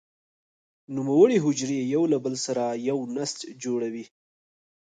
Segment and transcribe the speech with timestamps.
[0.95, 4.05] نوموړې حجرې یو له بل سره یو نسج جوړوي.